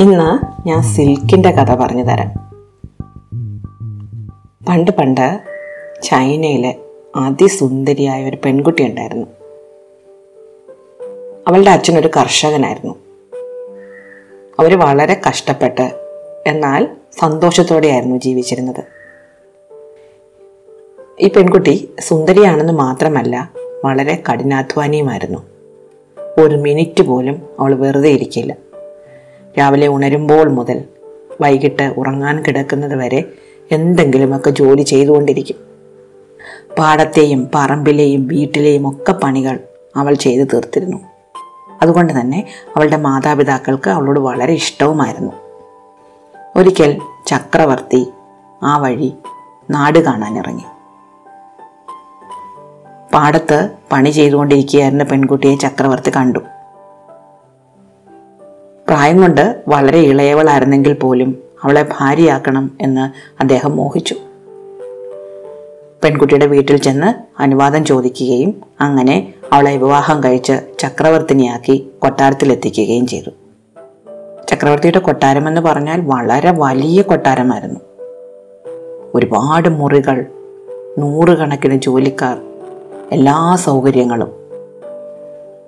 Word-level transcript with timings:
ഇന്ന് 0.00 0.68
ഞാൻ 0.68 0.82
സിൽക്കിന്റെ 0.82 1.50
കഥ 1.50 1.74
പറഞ്ഞു 1.74 2.02
തരാം. 2.02 2.50
പണ്ട് 4.68 4.90
പണ്ട് 4.90 5.40
ചൈനയിലെ 6.02 6.76
അതിസുന്ദരിയായ 7.16 8.28
ഒരു 8.28 8.38
പെൺകുട്ടി 8.44 8.84
ഉണ്ടായിരുന്നു. 8.84 9.26
അവളുടെ 11.48 11.70
അച്ഛനൊരു 11.70 12.10
കർഷകനായിരുന്നു. 12.16 12.94
അവർ 14.58 14.78
വളരെ 14.78 15.20
കഷ്ടപ്പെട്ട് 15.28 15.90
എന്നാൽ 16.46 16.88
സന്തോഷത്തോടെയായിരുന്നു 17.20 18.16
ജീവിച്ചിരുന്നത്. 18.16 18.84
ഈ 21.20 21.28
പെൺകുട്ടി 21.28 21.90
സുന്ദരിയാണെന്ന് 22.00 22.72
മാത്രമല്ല 22.72 23.50
വളരെ 23.84 24.22
കഠിനാധ്വാനിയുമായിരുന്നു. 24.32 25.49
ഒരു 26.40 26.56
മിനിറ്റ് 26.56 27.02
പോലും 27.02 27.42
അവൾ 27.60 27.74
വെറുതെ 27.74 28.08
ഇരിക്കില്ല. 28.08 28.56
രാവിലെ 29.58 29.88
ഉണരുമ്പോൾ 29.88 30.48
മുതൽ 30.48 30.84
വൈകിട്ട് 31.40 31.94
ഉറങ്ങാൻ 31.96 32.42
കിടക്കുന്നത് 32.42 32.94
വരെ 32.94 33.24
എന്തെങ്കിലുമൊക്കെ 33.70 34.50
ജോലി 34.50 34.82
ചെയ്തുകൊണ്ടിരിക്കും. 34.82 35.56
പാടത്തെയും 36.78 37.50
പറമ്പിലെയും 37.54 38.26
വീട്ടിലെയും 38.26 38.88
ഒക്കെ 38.88 39.12
പണികൾ 39.12 39.58
അവൾ 39.96 40.14
ചെയ്തു 40.14 40.44
തീർത്തിരുന്നു. 40.44 40.98
അതുകൊണ്ട് 41.82 42.20
തന്നെ 42.20 42.46
അവളുടെ 42.76 42.96
മാതാപിതാക്കൾക്ക് 42.96 43.90
അവളോട് 43.90 44.20
വളരെ 44.20 44.52
ഇഷ്ടവുമായിരുന്നു. 44.52 45.32
ഒരിക്കൽ 46.56 46.98
ചക്രവർത്തി 47.26 48.10
ആ 48.62 48.78
വഴി 48.78 49.12
നാട് 49.70 49.98
കാണാനിറങ്ങി. 49.98 50.64
പാടത്ത് 53.14 53.70
പണി 53.92 54.10
ചെയ്തുകൊണ്ടിരിക്കുകയായിരുന്ന 54.10 55.04
പെൺകുട്ടിയെ 55.04 55.56
ചക്രവർത്തി 55.56 56.12
കണ്ടു. 56.16 56.38
പ്രായം 58.88 59.20
കൊണ്ട് 59.20 59.62
വളരെ 59.68 59.98
ഇളയവളായിരുന്നെങ്കിൽ 59.98 60.92
പോലും 60.92 61.38
അവളെ 61.64 61.86
ഭാര്യയാക്കണം 61.98 62.70
എന്ന് 62.80 63.32
അദ്ദേഹം 63.40 63.76
മോഹിച്ചു. 63.76 64.14
പെൺകുട്ടിയുടെ 66.04 66.46
വീട്ടിൽ 66.46 66.76
ചെന്ന് 66.76 67.42
അനുവാദം 67.42 67.84
ചോദിക്കുകയും 67.84 68.60
അങ്ങനെ 68.80 69.34
അവളെ 69.52 69.76
വിവാഹം 69.76 70.24
കഴിച്ച് 70.24 70.60
ചക്രവർത്തിനിയാക്കി 70.78 71.90
കൊട്ടാരത്തിലെത്തിക്കുകയും 71.98 73.06
ചെയ്തു. 73.06 73.30
ചക്രവർത്തിയുടെ 74.48 74.98
കൊട്ടാരം 74.98 75.48
എന്ന് 75.48 75.60
പറഞ്ഞാൽ 75.60 76.00
വളരെ 76.00 76.50
വലിയ 76.50 77.02
കൊട്ടാരമായിരുന്നു. 77.02 77.80
ഒരുപാട് 79.14 79.68
മുറികൾ 79.68 80.26
നൂറുകണക്കിന് 80.98 81.74
ജോലിക്കാർ 81.74 82.49
എല്ലാ 83.12 83.56
സൗകര്യങ്ങളും. 83.56 84.32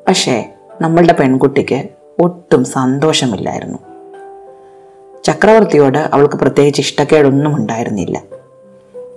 പക്ഷേ 0.08 0.52
നമ്മളുടെ 0.80 1.12
പെൺകുട്ടിക്ക് 1.12 1.88
ഒട്ടും 2.20 2.64
സന്തോഷമില്ലായിരുന്നു. 2.64 3.78
ചക്രവർത്തിയോട് 5.24 5.98
അവൾക്ക് 5.98 6.34
പ്രത്യേകിച്ച് 6.34 6.80
ഇഷ്ടക്കേടൊന്നും 6.80 7.56
ഉണ്ടായിരുന്നില്ല. 7.56 8.22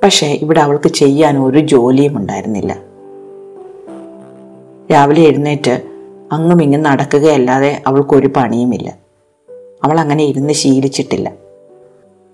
പക്ഷേ 0.04 0.28
ഇവിടെ 0.28 0.60
അവൾക്ക് 0.60 0.88
ചെയ്യാൻ 0.88 1.44
ഒരു 1.44 1.60
ജോലിയും 1.60 2.18
ഉണ്ടായിരുന്നില്ല. 2.18 2.78
രാവിലെ 4.92 5.22
എഴുന്നേറ്റ് 5.22 5.82
അങ്ങും 6.32 6.64
ഇങ്ങും 6.64 6.84
നടക്കുകയല്ലാതെ 6.84 7.82
അവൾക്കൊരു 7.88 8.28
പണിയുമില്ല. 8.28 8.96
അവൾ 9.84 10.00
അങ്ങനെ 10.00 10.24
ഇരുന്ന് 10.24 10.54
ശീലിച്ചിട്ടില്ല. 10.54 11.32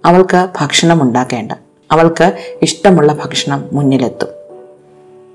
അവൾക്ക് 0.05 0.49
ഭക്ഷണം 0.61 1.01
ഉണ്ടാക്കേണ്ട. 1.01 1.51
അവൾക്ക് 1.91 2.37
ഇഷ്ടമുള്ള 2.61 3.13
ഭക്ഷണം 3.13 3.69
മുന്നിലെത്തും. 3.71 4.40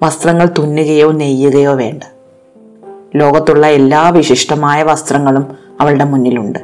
വസ്ത്രങ്ങൾ 0.02 0.48
തുന്നുകയോ 0.58 1.12
നെയ്യുകയോ 1.12 1.74
വേണ്ട. 1.74 2.02
ലോകത്തുള്ള 3.16 3.66
എല്ലാ 3.66 4.08
വിശിഷ്ടമായ 4.08 4.82
വസ്ത്രങ്ങളും 4.82 5.56
അവളുടെ 5.80 6.04
മുന്നിലുണ്ട്. 6.04 6.58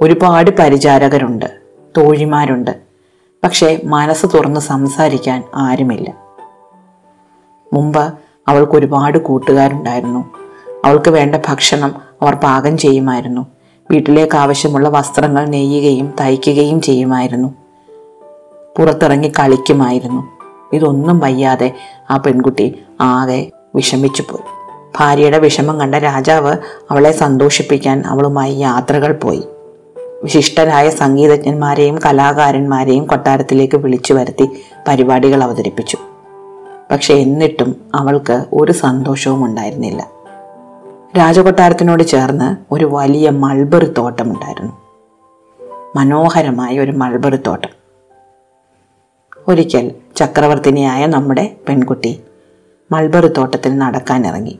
ഒരുപാട് 0.00 0.50
പരിചാരകരുണ്ട് 0.50 1.46
തോഴിമാരുണ്ട്. 1.96 2.70
പക്ഷേ 3.44 3.80
മനസ്സ് 3.84 4.26
തുറന്ന് 4.34 4.60
സംസാരിക്കാൻ 4.60 5.44
ആരുമില്ല. 5.54 6.14
മുമ്പ് 7.72 8.14
അവൾക്ക് 8.48 8.72
ഒരുപാട് 8.72 9.18
കൂട്ടുകാരുണ്ടായിരുന്നു. 9.18 10.34
അവൾക്ക് 10.84 11.10
വേണ്ട 11.10 11.34
ഭക്ഷണം 11.36 11.94
അവർ 12.22 12.34
പാകം 12.34 12.78
ചെയ്യുമായിരുന്നു. 12.78 13.46
വീട്ടിലേക്ക് 13.90 14.36
ആവശ്യമുള്ള 14.36 14.88
വസ്ത്രങ്ങൾ 14.88 15.44
നെയ്യുകയും 15.44 16.14
തയ്ക്കുകയും 16.20 16.80
ചെയ്യുമായിരുന്നു. 16.80 17.54
പുറത്തിറങ്ങി 18.78 19.28
കളിക്കുമായിരുന്നു. 19.28 20.37
ഇതൊന്നും 20.72 21.18
വയ്യാതെ 21.18 21.74
ആ 22.10 22.16
പെൺകുട്ടി 22.16 22.82
ആകെ 23.00 23.50
വിഷമിച്ചു 23.74 24.22
പോയി. 24.22 24.58
ഭാര്യയുടെ 24.98 25.38
വിഷമം 25.38 25.80
കണ്ട 25.80 25.94
രാജാവ് 25.94 26.56
അവളെ 26.90 27.12
സന്തോഷിപ്പിക്കാൻ 27.12 28.02
അവളുമായി 28.06 28.54
യാത്രകൾ 28.54 29.12
പോയി. 29.12 29.44
വിശിഷ്ടരായ 30.22 30.90
സംഗീതജ്ഞന്മാരെയും 30.90 31.98
കലാകാരന്മാരെയും 32.06 33.06
കൊട്ടാരത്തിലേക്ക് 33.06 33.76
വിളിച്ചു 33.76 34.14
വരുത്തി 34.14 34.50
പരിപാടികൾ 34.88 35.42
അവതരിപ്പിച്ചു. 35.42 35.98
പക്ഷെ 36.90 37.14
എന്നിട്ടും 37.14 37.76
അവൾക്ക് 37.94 38.44
ഒരു 38.52 38.72
സന്തോഷവും 38.72 39.44
ഉണ്ടായിരുന്നില്ല. 39.44 40.08
രാജകൊട്ടാരത്തിനോട് 41.18 42.02
ചേർന്ന് 42.02 42.74
ഒരു 42.74 42.84
വലിയ 42.92 43.30
മൾബറി 43.30 43.86
തോട്ടമുണ്ടായിരുന്നു. 43.86 44.72
മനോഹരമായ 45.96 46.78
ഒരു 46.78 46.92
മൾബറി 46.92 47.36
തോട്ടം. 47.36 47.77
ഒരിക്കൽ 49.48 49.90
ചക്രവർത്തിനിയായ 50.16 51.06
നമ്മുടെ 51.06 51.56
പെൺകുട്ടി 51.68 52.20
മൾബറി 52.92 53.28
തോട്ടത്തിൽ 53.28 53.78
നടക്കാനിറങ്ങി 53.78 54.58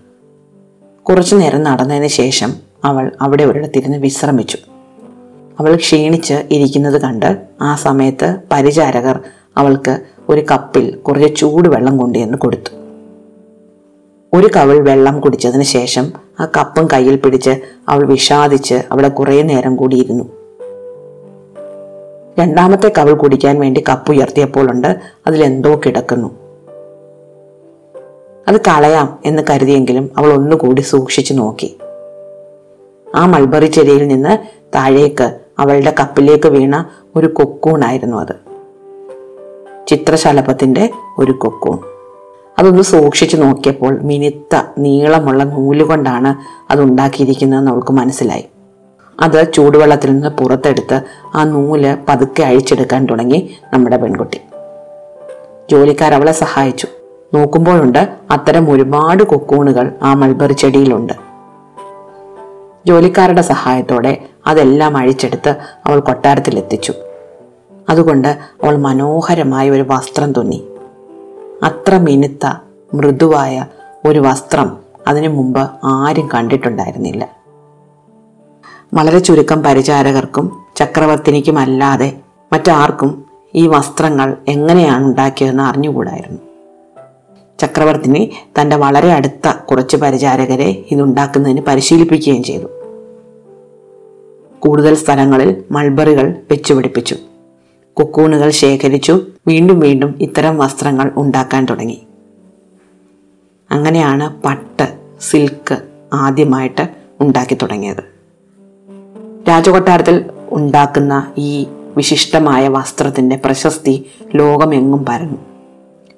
കുറച്ചു 1.03 1.37
നേരം 1.37 1.63
നടന്നതിന് 1.63 2.07
ശേഷം 2.07 2.55
അവൾ 2.85 3.13
അവിടെ 3.21 3.45
ഒരിടത്തിരുന്ന് 3.45 3.99
വിശ്രമിച്ചു. 3.99 4.59
അവൾ 5.61 5.77
ക്ഷീണിച്ച് 5.77 6.35
ഇരിക്കുന്നത് 6.35 7.01
കണ്ട് 7.01 7.39
ആ 7.61 7.75
സമയത്ത് 7.75 8.37
പരിചാരകർ 8.53 9.21
അവൾക്ക് 9.57 10.01
ഒരു 10.29 10.47
കപ്പിൽ 10.51 10.97
കുറച്ച് 10.97 11.37
ചൂടുവെള്ളം 11.37 11.97
കൊണ്ടുവന്ന് 11.97 12.39
കൊടുത്തു. 12.39 12.71
ഒരു 14.33 14.49
കവിൾ 14.57 14.89
വെള്ളം 14.91 15.21
കുടിച്ചതിന് 15.21 15.63
ശേഷം 15.63 16.13
ആ 16.41 16.45
കപ്പും 16.45 16.89
കയ്യിൽ 16.93 17.17
പിടിച്ച് 17.17 17.61
അവൾ 17.89 18.07
വിഷാദിച്ച് 18.07 18.75
അവിടെ 18.75 19.09
കുറേ 19.09 19.43
നേരം 19.43 19.77
കൂടിയിരുന്നു. 19.77 20.38
രണ്ടാമത്തെ 22.39 22.93
കവിൾ 22.99 23.13
കുടിക്കാൻ 23.13 23.61
വേണ്ടി 23.61 23.85
കപ്പ് 23.89 24.11
ഉയർത്തിയപ്പോഴുണ്ട് 24.11 24.97
അതിലെന്തോ 25.27 25.81
കിടക്കുന്നു. 25.87 26.31
അത് 28.49 28.61
കളയാം 28.61 29.19
എന്ന് 29.25 29.43
കരുതിയെങ്കിലും 29.51 30.11
അവൾ 30.17 30.33
ഒന്നുകൂടി 30.33 30.81
സൂക്ഷിച്ചു 30.81 31.35
നോക്കി. 31.35 31.79
ആ 33.15 33.27
മൾബറി 33.27 33.67
ചെടിയിൽ 33.67 34.09
നിന്ന് 34.09 34.39
താഴേക്ക് 34.75 35.41
അവളുടെ 35.59 35.95
കപ്പിലേക്ക് 36.01 36.49
വീണ 36.49 36.85
ഒരു 37.17 37.27
കൊക്കൂണായിരുന്നു 37.27 38.17
അത്. 38.17 38.35
ചിത്രശലഭത്തിന്റെ 39.87 40.91
ഒരു 41.19 41.33
കൊക്കൂൺ. 41.33 41.79
അതൊന്ന് 42.59 42.83
സൂക്ഷിച്ചു 42.83 43.37
നോക്കിയപ്പോൾ 43.37 43.99
മിനുത്ത 43.99 44.63
നീളമുള്ള 44.79 45.45
നൂലുകൊണ്ടാണ് 45.45 46.35
അത് 46.73 46.83
ഉണ്ടാക്കിയിരിക്കുന്നതെന്ന് 46.83 47.71
അവൾക്ക് 47.71 47.93
മനസ്സിലായി. 47.93 48.45
അത് 49.21 49.53
ചൂടുവെള്ളത്തിൽ 49.53 50.13
നിന്ന് 50.13 50.29
പുറത്തെടുത്ത് 50.29 51.01
ആ 51.35 51.45
നൂൽ 51.45 51.97
പതുക്കെ 52.09 52.43
അഴിച്ചെടുക്കാൻ 52.43 53.07
തുടങ്ങി 53.07 53.59
നമ്മുടെ 53.73 53.97
പെൺകുട്ടി. 53.97 54.41
ജോലിക്കാർ 55.71 56.15
അവളെ 56.15 56.33
സഹായിച്ചു. 56.33 56.87
നോക്കുമ്പോഴുണ്ട് 57.35 58.09
അത്തരം 58.31 58.71
ഒരുപാട് 58.71 59.23
കൊക്കൂണുകൾ 59.23 59.93
ആ 60.03 60.15
മൾബറി 60.15 60.53
ചെടിയിലുണ്ട്. 60.53 61.13
ജോലിക്കാരുടെ 62.87 63.43
സഹായത്തോടെ 63.43 64.23
അതെല്ലാം 64.47 64.97
അഴിച്ചെടുത്ത് 64.97 65.55
അവൾ 65.87 66.01
കൊട്ടാരത്തിലെത്തിച്ചു 66.01 66.93
അതുകൊണ്ട് 67.89 68.29
അവൾ 68.65 68.77
മനോഹരമായ 68.77 69.71
ഒരു 69.71 69.85
വസ്ത്രം 69.89 70.33
തുന്നി. 70.33 70.69
അത്ര 71.63 71.97
മിനുത്ത 71.97 72.47
മൃദുവായ 72.95 73.67
ഒരു 74.07 74.19
വസ്ത്രം 74.19 74.77
അതിനു 75.09 75.29
മുമ്പ് 75.29 75.71
ആരും 75.85 76.29
കണ്ടിട്ടുണ്ടായിരുന്നില്ല. 76.35 77.38
വളരെ 78.95 79.19
ചുരുക്കം 79.19 79.63
പരിചാരകർക്കും 79.63 80.65
ചക്രവർത്തിനിക്കുമല്ലാതെ 80.77 82.17
മറ്റാർക്കും 82.53 83.25
ഈ 83.55 83.67
വസ്ത്രങ്ങൾ 83.67 84.37
എങ്ങനെയാണ് 84.49 85.05
ഉണ്ടാക്കിയതെന്ന് 85.05 85.63
അറിഞ്ഞുകൂടായിരുന്നു. 85.63 86.39
ചക്രവർത്തിനി 87.59 88.33
തന്റെ 88.61 88.77
വളരെ 88.77 89.13
അടുത്ത 89.13 89.49
കുറച്ച് 89.49 89.97
പരിചാരകരെ 89.97 90.85
ഇതുണ്ടാക്കുന്നതിന് 90.91 91.61
പരിശീലിപ്പിക്കുകയും 91.61 92.43
ചെയ്തു. 92.43 92.67
കൂടുതൽ 94.59 94.95
സ്ഥലങ്ങളിൽ 94.95 95.65
മൾബറികൾ 95.71 96.35
വെച്ചുപിടിപ്പിച്ചു. 96.51 97.17
കൊക്കൂണുകൾ 97.95 98.51
ശേഖരിച്ചു. 98.51 99.21
വീണ്ടും 99.47 99.81
വീണ്ടും 99.81 100.19
ഇത്തരം 100.21 100.59
വസ്ത്രങ്ങൾ 100.59 101.13
ഉണ്ടാക്കാൻ 101.17 101.65
തുടങ്ങി. 101.65 102.07
അങ്ങനെയാണ് 103.71 104.43
പട്ട് 104.43 104.99
സിൽക്ക് 105.21 105.79
ആദ്യമായിട്ട് 106.13 106.89
ഉണ്ടാക്കി 107.21 107.55
തുടങ്ങിയത്. 107.55 108.18
രാജകൊട്ടാരത്തിൽ 109.49 110.25
ഉണ്ടാക്കുന്ന 110.51 111.33
ഈ 111.39 111.67
വിശിഷ്ടമായ 111.97 112.69
വസ്ത്രത്തിന്റെ 112.69 113.37
പ്രശസ്തി 113.37 114.11
ലോകമെങ്ങും 114.35 115.05
പരന്നു. 115.05 115.39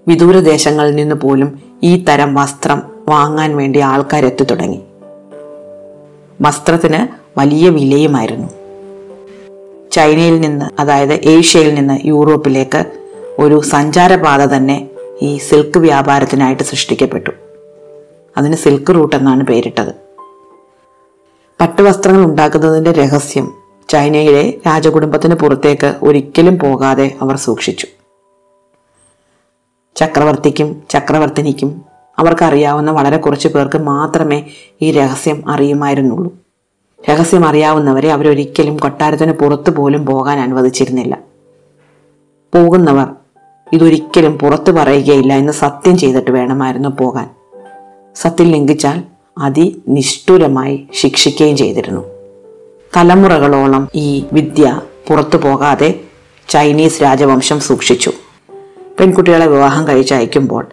വിദൂരദേശങ്ങളിൽ 0.09 0.95
നിന്ന് 0.95 1.15
പോലും 1.15 1.63
ഈ 1.83 2.05
തരം 2.05 2.35
വസ്ത്രം 2.35 2.83
വാങ്ങാൻ 3.09 3.57
വേണ്ടി 3.57 3.79
ആൾക്കാരെത്തി 3.79 4.45
തുടങ്ങി. 4.45 4.81
വസ്ത്രത്തിന് 6.41 7.09
വലിയ 7.39 7.69
വിലയുമായിരുന്നു. 7.69 8.49
ചൈനയിൽ 9.93 10.41
നിന്ന് 10.41 10.81
അതായത് 10.81 11.13
ഏഷ്യയിൽ 11.13 11.75
നിന്ന് 11.75 12.07
യൂറോപ്പിലേക്ക് 12.07 12.85
ഒരു 13.39 13.61
സഞ്ചാരപാത 13.61 14.45
തന്നെ 14.45 14.89
ഈ 15.23 15.37
സിൽക്ക് 15.37 15.79
വ്യാപാരത്തിനായിട്ട് 15.79 16.63
സൃഷ്ടിക്കപ്പെട്ടു. 16.63 17.31
അതിന് 18.37 18.57
സിൽക്ക് 18.57 18.95
റൂട്ട് 18.95 19.17
എന്നാണ് 19.17 19.45
പേരിട്ടത്. 19.45 20.10
പട്ടുവസ്ത്രങ്ങൾ 21.61 22.25
ഉണ്ടാക്കുന്നതിന്റെ 22.25 22.93
രഹസ്യം 22.93 23.55
ചൈനയിലെ 23.89 24.61
രാജകുടുംബത്തിന് 24.67 25.35
പുറത്തേക്ക് 25.35 25.95
ഒരിക്കലും 26.03 26.59
പോകാതെ 26.59 27.17
അവർ 27.23 27.37
സൂക്ഷിച്ചു. 27.37 27.87
ചക്രവർത്തിക്കും 29.97 30.83
ചക്രവർത്തിനിക്കും 30.91 31.83
അവർക്കറിയാവുന്ന 32.19 32.91
വളരെ 32.91 33.17
കുറച്ച് 33.17 33.49
പേർക്ക് 33.49 33.79
മാത്രമേ 33.79 34.45
ഈ 34.83 34.91
രഹസ്യം 34.91 35.51
അറിയുമായിരുന്നുള്ളൂ. 35.51 36.33
രഹസ്യം 37.11 37.45
അറിയാവുന്നവരെ 37.45 38.13
അവരൊരിക്കലും 38.13 38.77
കൊട്ടാരത്തിന് 38.77 39.33
പുറത്തു 39.33 39.71
പോലും 39.71 40.07
പോകാൻ 40.07 40.39
അനുവദിച്ചിരുന്നില്ല. 40.39 41.19
പോകുന്നവർ 42.55 43.07
ഇതൊരിക്കലും 43.73 44.39
പുറത്തു 44.39 44.73
പറയുകയില്ല 44.73 45.35
എന്ന് 45.35 45.53
സത്യം 45.53 45.99
ചെയ്തിട്ട് 45.99 46.31
വേണമായിരുന്നു 46.31 46.89
പോകാൻ. 46.89 47.31
സത്യം 48.15 48.51
ലംഘിച്ചാൽ 48.51 49.03
അതിനിഷ്ഠുരമായി 49.41 50.87
ശിക്ഷിക്കുകയും 50.95 51.57
ചെയ്തിരുന്നു. 51.57 52.01
തലമുറകളോളം 52.97 53.89
ഈ 53.95 54.25
വിദ്യ 54.33 54.81
പുറത്തു 55.09 55.37
പോകാതെ 55.37 56.01
ചൈനീസ് 56.49 57.03
രാജവംശം 57.03 57.61
സൂക്ഷിച്ചു. 57.61 58.13
പെൺകുട്ടികളെ 59.01 59.47
വിവാഹം 59.47 59.89
കഴിച്ചയക്കുമ്പോൾ 59.89 60.67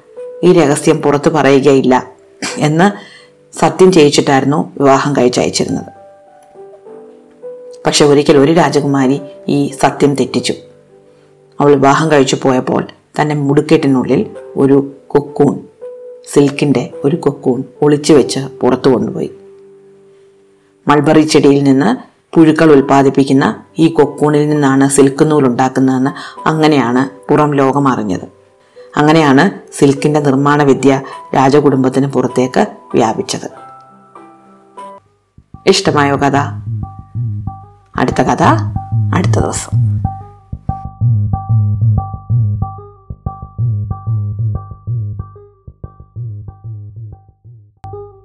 ഈ 0.43 0.53
രഹസ്യം 0.53 1.01
പുറത്തു 1.01 1.29
പറയുകയില്ല 1.29 2.11
എന്ന് 2.57 3.17
സത്യം 3.59 3.91
ചെയ്യിച്ചിട്ടായിരുന്നു 3.91 4.73
വിവാഹം 4.77 5.15
കഴിച്ചയച്ചിരുന്നത്. 5.17 5.85
പക്ഷെ 7.85 8.05
ഒരിക്കൽ 8.05 8.37
ഒരു 8.37 8.51
രാജകുമാരി 8.51 9.19
ഈ 9.47 9.71
സത്യം 9.81 10.15
തെറ്റിച്ചു. 10.15 10.53
അവൾ 11.59 11.73
വിവാഹം 11.73 12.11
കഴിച്ചു 12.11 12.37
പോയപ്പോൾ 12.41 12.87
തന്റെ 13.21 13.35
മുടുക്കെട്ടിനുള്ളിൽ 13.35 14.25
ഒരു 14.55 14.93
കൊക്കൂൺ 15.07 15.59
സിൽക്കിന്റെ 16.33 16.89
ഒരു 17.05 17.15
കൊക്കൂൺ 17.15 17.63
ഒളിച്ചു 17.81 18.13
വെച്ച് 18.13 18.39
പുറത്തു 18.39 18.89
കൊണ്ടുപോയി. 18.89 19.31
മൾബറി 20.87 21.21
ചെടിയിൽ 21.21 21.63
നിന്ന് 21.63 22.17
പുഴുക്കൾ 22.35 22.71
ഉൽപ്പാദിപ്പിക്കുന്ന 22.71 23.63
ഈ 23.79 23.87
കൊക്കൂണിൽ 23.87 24.49
നിന്നാണ് 24.49 24.89
സിൽക്ക് 24.89 25.31
നൂൽ 25.31 25.47
ഉണ്ടാക്കുന്നതെന്ന് 25.47 26.09
അങ്ങനെയാണ് 26.47 27.29
പുറം 27.29 27.53
ലോകം 27.53 27.87
അറിഞ്ഞത്. 27.87 28.25
അങ്ങനെയാണ് 28.97 29.73
സിൽക്കിന്റെ 29.73 30.19
നിർമ്മാണ 30.19 30.63
വിദ്യ 30.63 31.01
രാജകുടുംബത്തിന് 31.35 32.07
പുറത്തേക്ക് 32.07 32.67
വ്യാപിച്ചത്. 32.93 33.49
ഇഷ്ടമായോ 35.67 36.15
കഥ? 36.15 36.37
അടുത്ത 37.97 38.21
കഥ 38.21 38.43
അടുത്ത 39.15 39.39
ദിവസം. 39.39 39.86